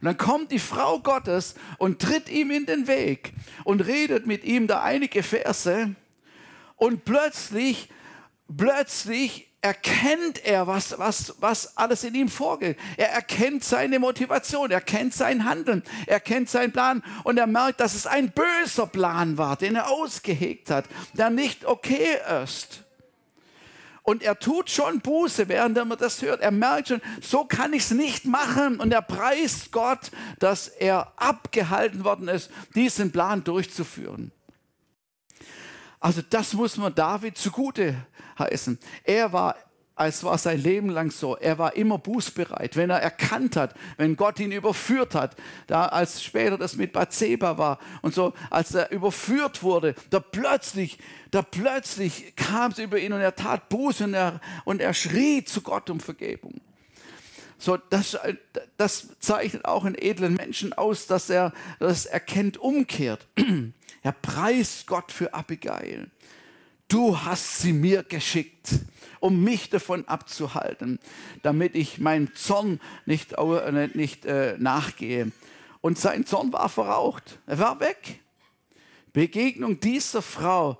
[0.00, 4.42] Und dann kommt die Frau Gottes und tritt ihm in den Weg und redet mit
[4.42, 5.94] ihm da einige Verse
[6.74, 7.88] und plötzlich,
[8.56, 12.76] plötzlich erkennt er, was, was, was alles in ihm vorgeht.
[12.96, 17.80] Er erkennt seine Motivation, er kennt sein Handeln, er kennt seinen Plan und er merkt,
[17.80, 22.82] dass es ein böser Plan war, den er ausgehegt hat, der nicht okay ist.
[24.02, 26.40] Und er tut schon Buße, während er das hört.
[26.40, 28.80] Er merkt schon, so kann ich es nicht machen.
[28.80, 34.32] Und er preist Gott, dass er abgehalten worden ist, diesen Plan durchzuführen.
[36.02, 37.94] Also das muss man David zugute
[38.36, 38.76] heißen.
[39.04, 39.54] Er war
[39.94, 41.36] es war sein Leben lang so.
[41.36, 45.36] Er war immer bußbereit, wenn er erkannt hat, wenn Gott ihn überführt hat.
[45.68, 50.98] Da als später das mit Bathseba war und so, als er überführt wurde, da plötzlich,
[51.30, 55.44] da plötzlich kam es über ihn und er tat Buße und er, und er schrie
[55.44, 56.60] zu Gott um Vergebung.
[57.62, 58.18] So, das,
[58.76, 63.28] das zeichnet auch einen edlen Menschen aus, dass er das erkennt, umkehrt.
[64.04, 66.10] Er preist Gott für Abigail.
[66.88, 68.70] Du hast sie mir geschickt,
[69.20, 70.98] um mich davon abzuhalten,
[71.44, 75.30] damit ich meinem Zorn nicht, äh, nicht äh, nachgehe.
[75.80, 77.38] Und sein Zorn war verraucht.
[77.46, 78.18] Er war weg.
[79.12, 80.78] Begegnung dieser Frau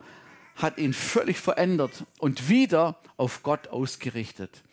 [0.57, 4.65] hat ihn völlig verändert und wieder auf Gott ausgerichtet.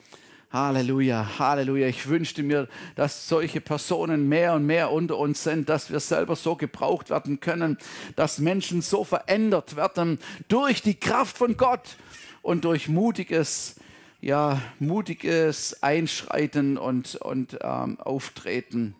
[0.52, 1.88] Halleluja, Halleluja.
[1.88, 6.36] Ich wünschte mir, dass solche Personen mehr und mehr unter uns sind, dass wir selber
[6.36, 7.78] so gebraucht werden können,
[8.16, 11.98] dass Menschen so verändert werden durch die Kraft von Gott
[12.42, 13.76] und durch mutiges,
[14.22, 18.96] ja, mutiges Einschreiten und, und ähm, Auftreten.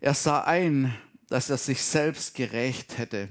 [0.00, 0.92] Er sah ein,
[1.28, 3.28] dass er sich selbst gerecht hätte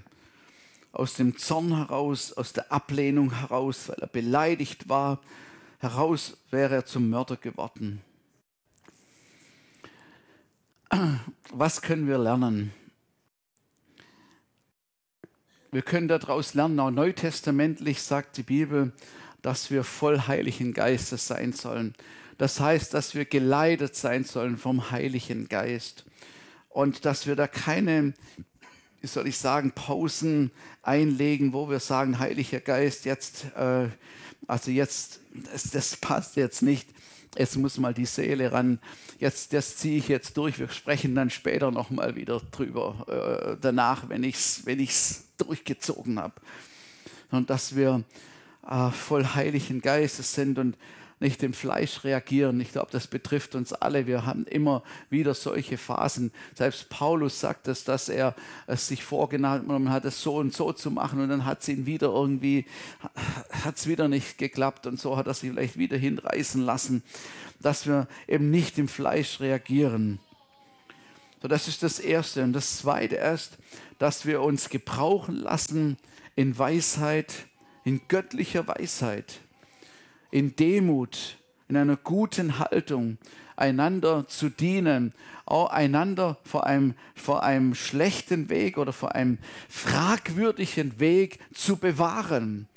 [0.94, 5.20] aus dem Zorn heraus, aus der Ablehnung heraus, weil er beleidigt war,
[5.80, 8.02] heraus wäre er zum Mörder geworden.
[11.50, 12.72] Was können wir lernen?
[15.72, 18.94] Wir können daraus lernen, auch neutestamentlich sagt die Bibel,
[19.42, 21.96] dass wir voll Heiligen Geistes sein sollen.
[22.38, 26.06] Das heißt, dass wir geleitet sein sollen vom Heiligen Geist
[26.70, 28.14] und dass wir da keine
[29.04, 30.50] wie soll ich sagen, Pausen
[30.82, 33.90] einlegen, wo wir sagen, Heiliger Geist, jetzt, äh,
[34.48, 35.20] also jetzt,
[35.52, 36.88] das, das passt jetzt nicht,
[37.38, 38.80] jetzt muss mal die Seele ran,
[39.20, 44.08] jetzt, das ziehe ich jetzt durch, wir sprechen dann später nochmal wieder drüber, äh, danach,
[44.08, 46.36] wenn ich es wenn ich's durchgezogen habe.
[47.30, 48.06] Und dass wir
[48.66, 50.78] äh, voll Heiligen Geistes sind und
[51.20, 52.60] nicht dem Fleisch reagieren.
[52.60, 54.08] Ich glaube, das betrifft uns alle.
[54.08, 56.32] Wir haben immer wieder solche Phasen.
[56.56, 58.36] Selbst Paulus sagt es, dass er
[58.68, 61.86] es sich vorgenommen hat, es so und so zu machen und dann hat es ihn
[61.86, 62.66] wieder irgendwie,
[63.64, 67.04] hat es wieder nicht geklappt und so hat er sich vielleicht wieder hinreißen lassen,
[67.60, 70.20] dass wir eben nicht im Fleisch reagieren.
[71.42, 72.44] So, das ist das Erste.
[72.44, 73.58] Und das Zweite ist,
[74.00, 75.98] dass wir uns gebrauchen lassen
[76.36, 77.34] in Weisheit,
[77.84, 79.42] in göttlicher Weisheit
[80.34, 81.38] in Demut,
[81.70, 83.20] in einer guten Haltung,
[83.56, 85.14] einander zu dienen,
[85.46, 89.38] auch einander vor einem, vor einem schlechten Weg oder vor einem
[89.70, 92.68] fragwürdigen Weg zu bewahren.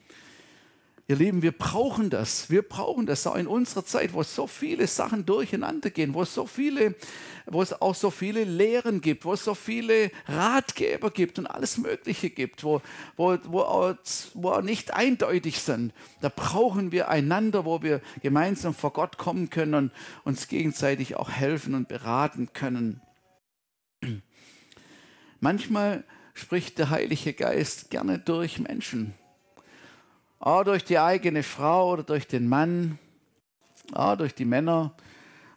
[1.09, 2.51] Ihr Lieben, wir brauchen das.
[2.51, 6.35] Wir brauchen das auch in unserer Zeit, wo so viele Sachen durcheinander gehen, wo es
[6.35, 6.97] so viele,
[7.47, 11.79] wo es auch so viele Lehren gibt, wo es so viele Ratgeber gibt und alles
[11.79, 12.83] Mögliche gibt, wo,
[13.17, 13.95] wo, wo, auch,
[14.35, 15.95] wo auch nicht eindeutig sind.
[16.23, 19.93] Da brauchen wir einander, wo wir gemeinsam vor Gott kommen können und
[20.25, 23.01] uns gegenseitig auch helfen und beraten können.
[25.39, 26.03] Manchmal
[26.35, 29.15] spricht der Heilige Geist gerne durch Menschen
[30.39, 32.99] auch durch die eigene Frau oder durch den Mann,
[33.93, 34.95] auch durch die Männer.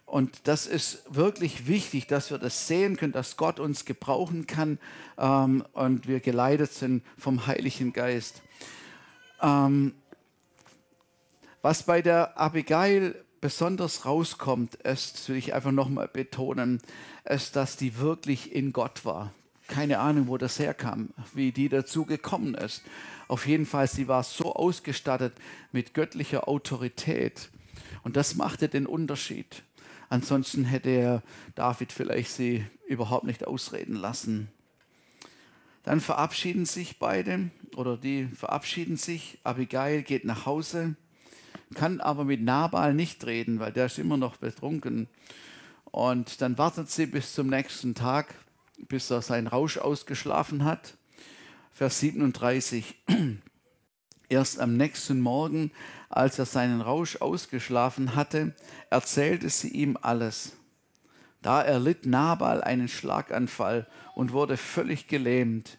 [0.06, 4.78] Und das ist wirklich wichtig, dass wir das sehen können, dass Gott uns gebrauchen kann
[5.18, 8.42] ähm, und wir geleitet sind vom Heiligen Geist.
[9.40, 9.94] Ähm,
[11.62, 16.80] was bei der Abigail besonders rauskommt, ist, will ich einfach nochmal betonen,
[17.24, 19.32] ist, dass die wirklich in Gott war.
[19.70, 22.82] Keine Ahnung, wo das herkam, wie die dazu gekommen ist.
[23.28, 25.32] Auf jeden Fall, sie war so ausgestattet
[25.70, 27.50] mit göttlicher Autorität.
[28.02, 29.62] Und das machte den Unterschied.
[30.08, 31.22] Ansonsten hätte er
[31.54, 34.48] David vielleicht sie überhaupt nicht ausreden lassen.
[35.84, 39.38] Dann verabschieden sich beide oder die verabschieden sich.
[39.44, 40.96] Abigail geht nach Hause,
[41.74, 45.06] kann aber mit Nabal nicht reden, weil der ist immer noch betrunken.
[45.84, 48.34] Und dann wartet sie bis zum nächsten Tag,
[48.88, 50.94] bis er seinen Rausch ausgeschlafen hat.
[51.72, 52.96] Vers 37.
[54.28, 55.72] Erst am nächsten Morgen,
[56.08, 58.54] als er seinen Rausch ausgeschlafen hatte,
[58.90, 60.52] erzählte sie ihm alles.
[61.42, 65.78] Da erlitt Nabal einen Schlaganfall und wurde völlig gelähmt.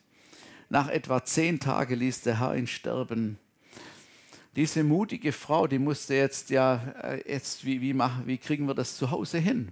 [0.70, 3.38] Nach etwa zehn Tagen ließ der Herr ihn sterben.
[4.56, 8.74] Diese mutige Frau, die musste jetzt ja, äh, jetzt, wie, wie, machen, wie kriegen wir
[8.74, 9.72] das zu Hause hin?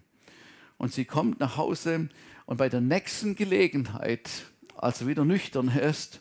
[0.78, 2.08] Und sie kommt nach Hause
[2.50, 4.28] und bei der nächsten Gelegenheit,
[4.76, 6.20] als er wieder nüchtern ist,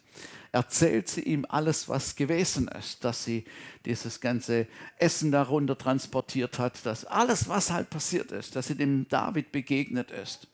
[0.53, 3.47] erzählt sie ihm alles, was gewesen ist, dass sie
[3.87, 4.67] dieses ganze
[4.99, 10.11] Essen darunter transportiert hat, dass alles, was halt passiert ist, dass sie dem David begegnet
[10.11, 10.49] ist.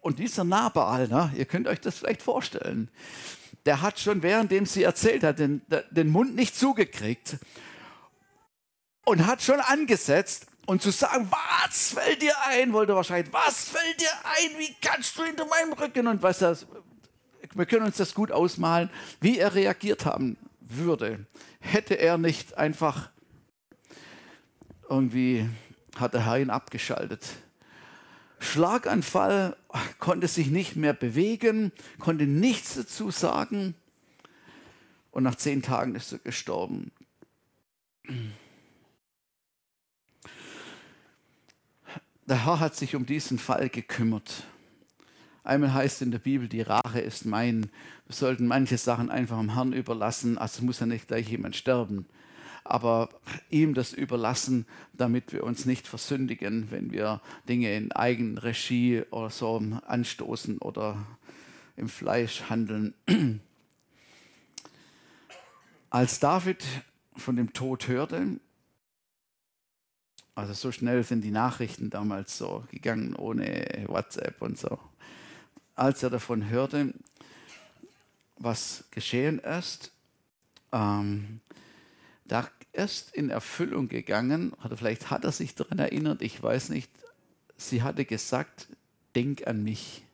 [0.00, 2.90] Und dieser Nabal, ne, ihr könnt euch das vielleicht vorstellen,
[3.66, 5.62] der hat schon währenddem sie erzählt hat, den,
[5.92, 7.36] den Mund nicht zugekriegt
[9.04, 14.00] und hat schon angesetzt und zu sagen, was fällt dir ein, wollte wahrscheinlich, was fällt
[14.00, 16.66] dir ein, wie kannst du hinter meinem Rücken und was das,
[17.54, 18.90] wir können uns das gut ausmalen,
[19.20, 21.26] wie er reagiert haben würde.
[21.60, 23.10] Hätte er nicht einfach
[24.88, 25.48] irgendwie,
[25.98, 27.22] hat der Herr ihn abgeschaltet
[28.44, 29.56] Schlaganfall,
[29.98, 33.74] konnte sich nicht mehr bewegen, konnte nichts dazu sagen.
[35.10, 36.92] Und nach zehn Tagen ist er gestorben.
[42.26, 44.44] Der Herr hat sich um diesen Fall gekümmert.
[45.42, 47.70] Einmal heißt in der Bibel, die Rache ist mein.
[48.06, 50.38] Wir sollten manche Sachen einfach dem Herrn überlassen.
[50.38, 52.06] Also muss ja nicht gleich jemand sterben
[52.64, 53.10] aber
[53.50, 59.62] ihm das überlassen, damit wir uns nicht versündigen, wenn wir Dinge in Eigenregie oder so
[59.86, 61.06] anstoßen oder
[61.76, 62.94] im Fleisch handeln.
[65.90, 66.64] Als David
[67.14, 68.40] von dem Tod hörte,
[70.34, 74.78] also so schnell sind die Nachrichten damals so gegangen, ohne WhatsApp und so.
[75.76, 76.92] Als er davon hörte,
[78.38, 79.92] was geschehen ist,
[80.72, 81.40] ähm,
[82.24, 86.90] da erst in Erfüllung gegangen, oder vielleicht hat er sich daran erinnert, ich weiß nicht,
[87.56, 88.68] sie hatte gesagt,
[89.14, 90.04] denk an mich.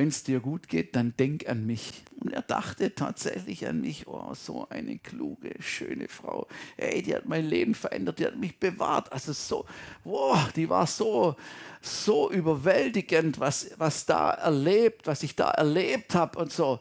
[0.00, 2.04] Wenn es dir gut geht, dann denk an mich.
[2.20, 4.06] Und er dachte tatsächlich an mich.
[4.08, 6.48] Oh, so eine kluge, schöne Frau.
[6.78, 9.12] Ey, die hat mein Leben verändert, die hat mich bewahrt.
[9.12, 9.66] Also so,
[10.04, 11.36] wow, die war so,
[11.82, 16.80] so überwältigend, was, was da erlebt, was ich da erlebt habe und so.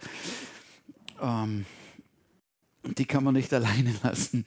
[1.22, 1.66] Ähm,
[2.86, 4.46] die kann man nicht alleine lassen.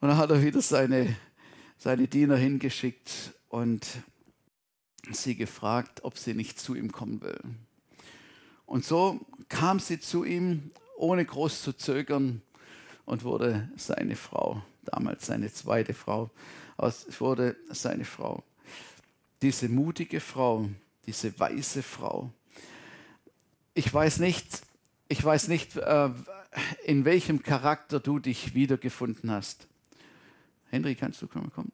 [0.00, 1.16] Und dann hat er wieder seine,
[1.76, 3.84] seine Diener hingeschickt und
[5.10, 7.40] sie gefragt, ob sie nicht zu ihm kommen will.
[8.66, 12.42] Und so kam sie zu ihm, ohne groß zu zögern,
[13.04, 16.30] und wurde seine Frau, damals seine zweite Frau,
[17.18, 18.42] wurde seine Frau.
[19.42, 20.68] Diese mutige Frau,
[21.06, 22.30] diese weise Frau.
[23.74, 24.62] Ich weiß nicht,
[25.08, 26.10] ich weiß nicht, äh,
[26.84, 29.66] in welchem Charakter du dich wiedergefunden hast.
[30.70, 31.72] Henry, kannst du kommen?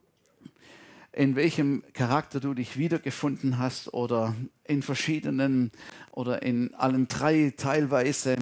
[1.12, 4.34] In welchem Charakter du dich wiedergefunden hast oder
[4.64, 5.72] in verschiedenen
[6.12, 8.36] oder in allen drei teilweise.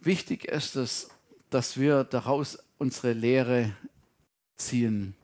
[0.00, 1.10] Wichtig ist es,
[1.50, 3.72] dass wir daraus unsere Lehre
[4.56, 5.14] ziehen.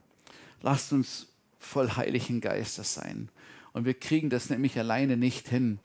[0.61, 1.29] Lasst uns
[1.59, 3.29] voll Heiligen Geistes sein.
[3.73, 5.79] Und wir kriegen das nämlich alleine nicht hin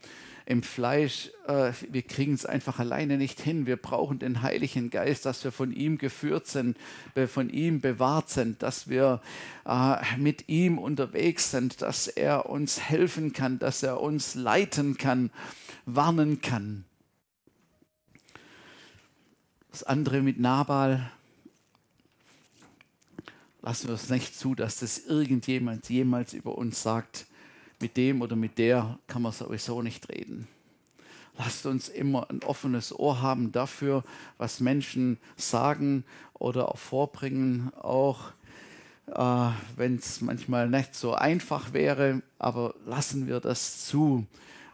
[0.48, 3.66] im Fleisch, äh, wir kriegen es einfach alleine nicht hin.
[3.66, 6.78] Wir brauchen den Heiligen Geist, dass wir von ihm geführt sind,
[7.26, 9.20] von ihm bewahrt sind, dass wir
[9.66, 15.30] äh, mit ihm unterwegs sind, dass er uns helfen kann, dass er uns leiten kann,
[15.84, 16.86] warnen kann.
[19.70, 21.12] Das andere mit Nabal,
[23.60, 27.26] lassen wir es nicht zu, dass das irgendjemand jemals über uns sagt,
[27.80, 30.48] mit dem oder mit der kann man sowieso nicht reden.
[31.36, 34.02] Lasst uns immer ein offenes Ohr haben dafür,
[34.38, 36.04] was Menschen sagen
[36.34, 38.32] oder auch vorbringen, auch
[39.06, 44.26] äh, wenn es manchmal nicht so einfach wäre, aber lassen wir das zu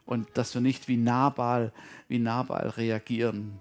[0.07, 1.73] und dass wir nicht wie Nabal,
[2.09, 3.61] wie Nabal reagieren.